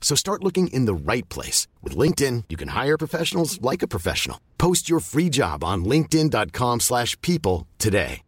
[0.00, 1.68] So start looking in the right place.
[1.82, 4.40] With LinkedIn, you can hire professionals like a professional.
[4.58, 8.22] Post your free job on linkedin.com slash people today.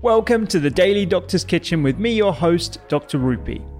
[0.00, 3.18] Welcome to the Daily Doctor's Kitchen with me, your host, Dr.
[3.18, 3.64] Rupy.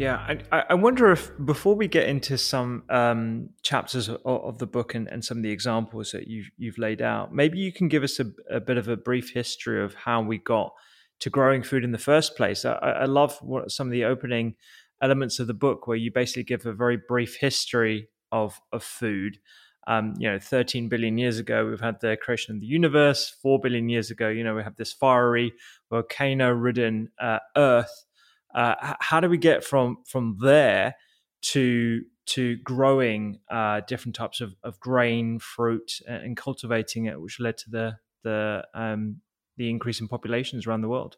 [0.00, 0.38] Yeah.
[0.50, 4.94] I, I wonder if before we get into some um, chapters of, of, the book
[4.94, 8.02] and, and some of the examples that you've, you've laid out, maybe you can give
[8.02, 10.72] us a, a, bit of a brief history of how we got
[11.18, 12.64] to growing food in the first place.
[12.64, 14.54] I, I love what some of the opening
[15.02, 19.38] elements of the book where you basically give a very brief history of of food.
[19.86, 23.36] Um, you know, 13 billion years ago, we've had the creation of the universe.
[23.42, 25.52] Four billion years ago, you know, we have this fiery,
[25.90, 28.06] volcano-ridden uh, Earth
[28.54, 30.94] uh, how do we get from from there
[31.42, 37.58] to to growing uh, different types of, of grain, fruit, and cultivating it, which led
[37.58, 39.16] to the the um,
[39.56, 41.16] the increase in populations around the world?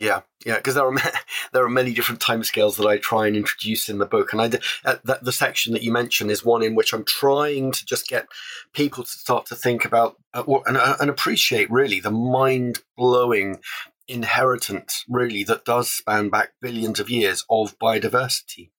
[0.00, 0.94] Yeah, yeah, because there are
[1.52, 4.50] there are many different timescales that I try and introduce in the book, and I
[4.84, 8.26] uh, the section that you mentioned is one in which I'm trying to just get
[8.72, 13.60] people to start to think about uh, and, uh, and appreciate really the mind blowing
[14.08, 18.70] inheritance, really, that does span back billions of years of biodiversity.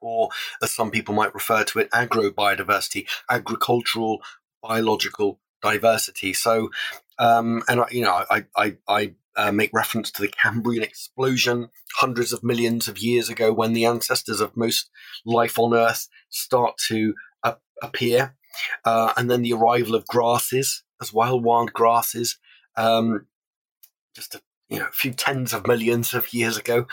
[0.00, 0.30] Or,
[0.62, 4.22] as some people might refer to it, agro biodiversity, agricultural
[4.62, 6.32] biological diversity.
[6.32, 6.70] So,
[7.18, 12.32] um, and you know, I, I, I uh, make reference to the Cambrian explosion hundreds
[12.32, 14.90] of millions of years ago when the ancestors of most
[15.26, 17.14] life on Earth start to
[17.82, 18.36] appear.
[18.84, 22.38] Uh, and then the arrival of grasses as well, wild grasses,
[22.76, 23.26] um,
[24.14, 26.86] just a you know a few tens of millions of years ago,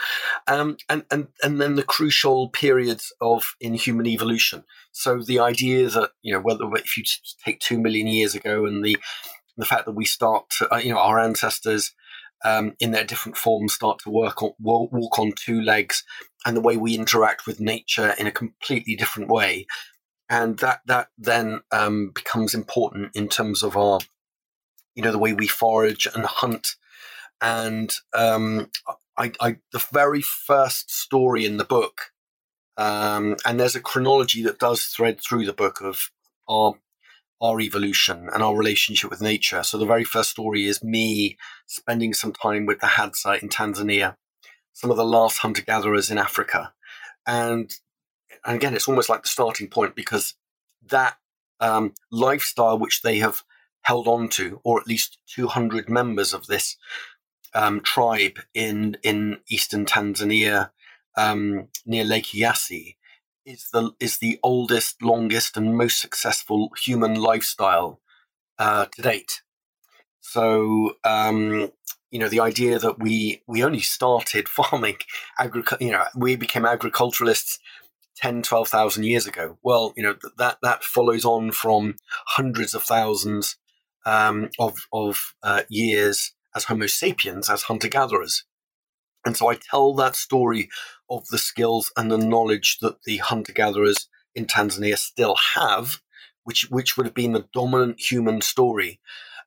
[0.46, 4.64] um, and and and then the crucial periods of in human evolution.
[4.92, 7.04] So the idea that you know whether if you
[7.44, 8.96] take two million years ago and the
[9.56, 11.92] the fact that we start to, uh, you know our ancestors
[12.44, 16.04] um, in their different forms start to work on walk on two legs
[16.46, 19.66] and the way we interact with nature in a completely different way
[20.28, 23.98] and that that then um, becomes important in terms of our
[24.94, 26.76] you know the way we forage and hunt
[27.40, 28.70] and um,
[29.16, 32.12] I, I, the very first story in the book,
[32.76, 36.10] um, and there's a chronology that does thread through the book of
[36.48, 36.74] our
[37.40, 39.62] our evolution and our relationship with nature.
[39.62, 44.16] So the very first story is me spending some time with the Hadza in Tanzania,
[44.72, 46.72] some of the last hunter gatherers in Africa,
[47.26, 47.72] and
[48.44, 50.34] and again, it's almost like the starting point because
[50.86, 51.16] that
[51.60, 53.42] um, lifestyle which they have
[53.82, 56.76] held on to, or at least 200 members of this
[57.54, 60.70] um, tribe in in eastern Tanzania
[61.16, 62.96] um, near Lake Eyasi
[63.44, 68.00] is the is the oldest, longest, and most successful human lifestyle
[68.58, 69.42] uh, to date.
[70.20, 71.70] So um,
[72.10, 74.96] you know the idea that we we only started farming
[75.38, 77.58] agriculture you know we became agriculturalists
[78.16, 81.94] 10 12,000 years ago well you know that that follows on from
[82.28, 83.56] hundreds of thousands
[84.06, 88.42] um, of of uh, years as Homo sapiens, as hunter gatherers.
[89.24, 90.68] And so I tell that story
[91.08, 96.00] of the skills and the knowledge that the hunter gatherers in Tanzania still have,
[96.42, 98.98] which, which would have been the dominant human story.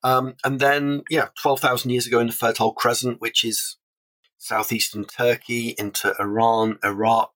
[0.04, 3.76] Um, and then, yeah, 12,000 years ago in the Fertile Crescent, which is
[4.38, 7.34] southeastern Turkey into Iran, Iraq,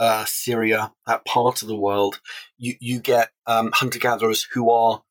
[0.00, 2.20] uh, Syria, that part of the world,
[2.56, 5.04] you, you get um, hunter gatherers who are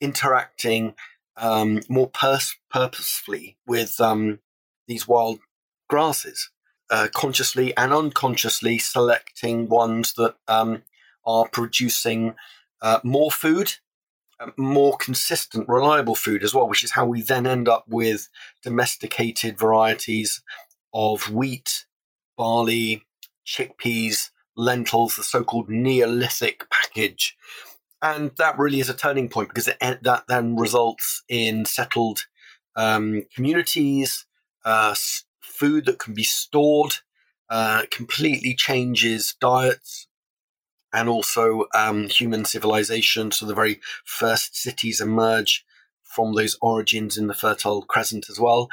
[0.00, 0.94] interacting
[1.36, 4.40] um, more pers- purposefully with um,
[4.86, 5.40] these wild
[5.88, 6.50] grasses,
[6.90, 10.82] uh, consciously and unconsciously selecting ones that um,
[11.24, 12.34] are producing
[12.82, 13.74] uh, more food,
[14.38, 18.28] uh, more consistent, reliable food as well, which is how we then end up with
[18.62, 20.42] domesticated varieties
[20.92, 21.86] of wheat,
[22.36, 23.04] barley,
[23.46, 27.36] chickpeas, lentils, the so-called Neolithic package.
[28.02, 32.26] And that really is a turning point because it, that then results in settled
[32.76, 34.26] um, communities,
[34.64, 34.94] uh,
[35.40, 36.96] food that can be stored,
[37.48, 40.08] uh, completely changes diets
[40.92, 43.30] and also um, human civilization.
[43.30, 45.64] So the very first cities emerge
[46.02, 48.68] from those origins in the Fertile Crescent as well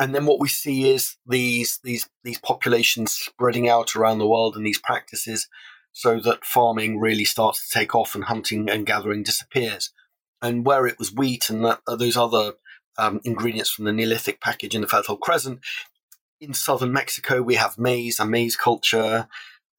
[0.00, 4.56] and then what we see is these these these populations spreading out around the world
[4.56, 5.46] and these practices
[5.92, 9.90] so that farming really starts to take off and hunting and gathering disappears.
[10.42, 12.54] And where it was wheat and that, uh, those other
[12.98, 15.60] um, ingredients from the neolithic package in the fertile crescent
[16.40, 19.28] in southern mexico we have maize and maize culture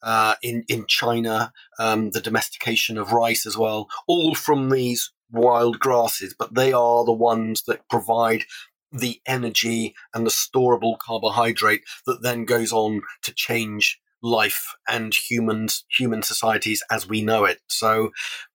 [0.01, 5.79] uh, in in china um, the domestication of rice as well all from these wild
[5.79, 6.35] grasses.
[6.37, 8.43] But they are the ones that provide
[8.91, 15.85] the energy and the storable carbohydrate that then goes on to change life and humans
[15.97, 17.59] human societies as we know it.
[17.67, 18.11] So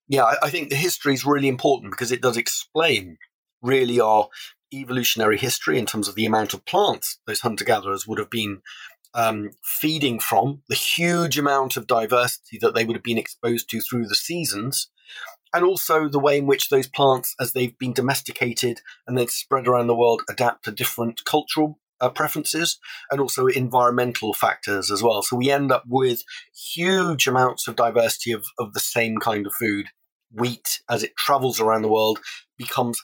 [0.08, 3.18] yeah I, I think the history is really important because it does explain
[3.62, 4.28] really our
[4.72, 8.60] evolutionary history in terms of the amount of plants those hunter gatherers would have been
[9.14, 13.80] um, feeding from the huge amount of diversity that they would have been exposed to
[13.80, 14.90] through the seasons
[15.54, 19.66] and also the way in which those plants, as they've been domesticated and then spread
[19.66, 22.78] around the world, adapt to different cultural uh, preferences
[23.10, 25.22] and also environmental factors as well.
[25.22, 26.22] So we end up with
[26.74, 29.86] huge amounts of diversity of, of the same kind of food.
[30.32, 32.18] Wheat, as it travels around the world,
[32.58, 33.00] becomes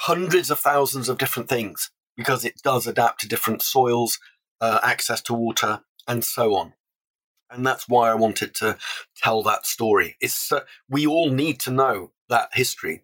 [0.00, 4.18] hundreds of thousands of different things because it does adapt to different soils,
[4.60, 6.74] uh, access to water, and so on
[7.50, 8.78] and that's why I wanted to
[9.16, 10.16] tell that story.
[10.20, 13.02] It's uh, we all need to know that history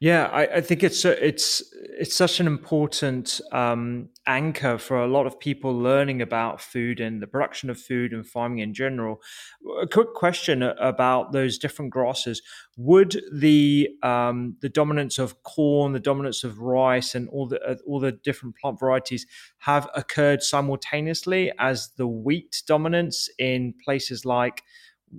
[0.00, 1.60] yeah, I, I, think it's a, it's
[1.98, 7.20] it's such an important um, anchor for a lot of people learning about food and
[7.20, 9.20] the production of food and farming in general.
[9.82, 12.42] A quick question about those different grasses:
[12.76, 17.74] Would the um, the dominance of corn, the dominance of rice, and all the uh,
[17.84, 19.26] all the different plant varieties
[19.58, 24.62] have occurred simultaneously as the wheat dominance in places like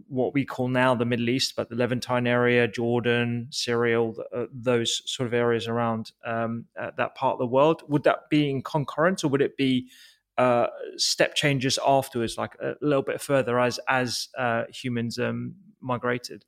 [0.07, 5.01] what we call now the Middle East, but the Levantine area, Jordan, Syria, uh, those
[5.05, 7.83] sort of areas around um, uh, that part of the world.
[7.87, 9.89] Would that be in concurrence, or would it be
[10.37, 16.45] uh, step changes afterwards, like a little bit further as as uh, humans um, migrated?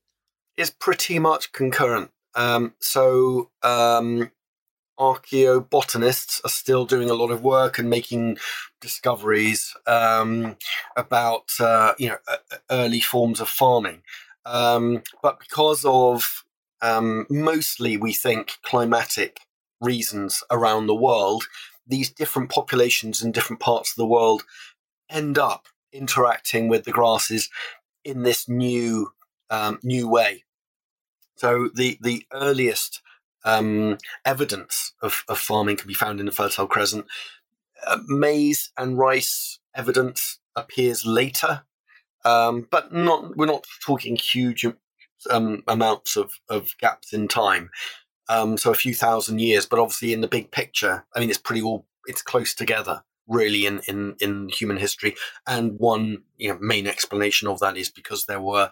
[0.57, 2.11] It's pretty much concurrent.
[2.35, 4.31] Um, so um,
[5.01, 8.37] archaeobotanists are still doing a lot of work and making
[8.79, 10.55] discoveries um,
[10.95, 12.17] about uh, you know
[12.69, 14.03] early forms of farming.
[14.45, 16.43] Um, but because of
[16.83, 19.39] um, mostly, we think, climatic
[19.79, 21.45] reasons around the world,
[21.87, 24.43] these different populations in different parts of the world
[25.09, 27.49] end up interacting with the grasses
[28.05, 29.11] in this new
[29.49, 30.43] um, new way.
[31.37, 33.01] So the the earliest
[33.43, 37.05] um, evidence of, of, farming can be found in the Fertile Crescent.
[37.85, 41.63] Uh, maize and rice evidence appears later,
[42.23, 43.35] um, but not.
[43.35, 44.65] We're not talking huge
[45.29, 47.71] um, amounts of, of, gaps in time.
[48.29, 51.39] Um, so a few thousand years, but obviously in the big picture, I mean, it's
[51.39, 51.85] pretty all.
[52.05, 55.15] It's close together, really, in in in human history.
[55.47, 58.69] And one you know, main explanation of that is because there were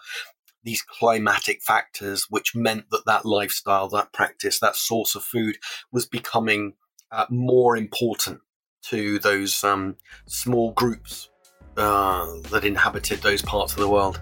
[0.64, 5.58] these climatic factors, which meant that that lifestyle, that practice, that source of food
[5.92, 6.74] was becoming
[7.12, 8.42] uh, more important
[8.82, 9.96] to those um,
[10.28, 11.30] small groups
[11.78, 14.22] uh, that inhabited those parts of the world.